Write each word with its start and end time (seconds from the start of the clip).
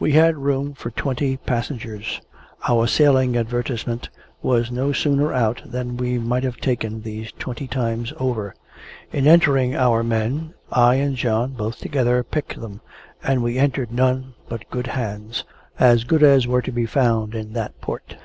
We 0.00 0.10
had 0.10 0.38
room 0.38 0.74
for 0.74 0.90
twenty 0.90 1.36
passengers. 1.36 2.20
Our 2.66 2.88
sailing 2.88 3.36
advertisement 3.36 4.08
was 4.42 4.72
no 4.72 4.90
sooner 4.90 5.32
out, 5.32 5.62
than 5.64 5.96
we 5.96 6.18
might 6.18 6.42
have 6.42 6.56
taken 6.56 7.02
these 7.02 7.30
twenty 7.30 7.68
times 7.68 8.12
over. 8.16 8.56
In 9.12 9.28
entering 9.28 9.76
our 9.76 10.02
men, 10.02 10.54
I 10.72 10.96
and 10.96 11.14
John 11.14 11.52
(both 11.52 11.78
together) 11.78 12.24
picked 12.24 12.60
them, 12.60 12.80
and 13.22 13.40
we 13.40 13.56
entered 13.56 13.92
none 13.92 14.34
but 14.48 14.68
good 14.68 14.88
hands 14.88 15.44
as 15.78 16.02
good 16.02 16.24
as 16.24 16.48
were 16.48 16.62
to 16.62 16.72
be 16.72 16.84
found 16.84 17.36
in 17.36 17.52
that 17.52 17.80
port. 17.80 18.16